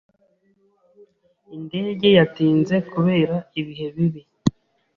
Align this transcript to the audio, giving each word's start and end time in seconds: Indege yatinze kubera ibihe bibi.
Indege 1.55 2.07
yatinze 2.17 2.75
kubera 2.91 3.35
ibihe 3.59 3.87
bibi. 3.95 4.21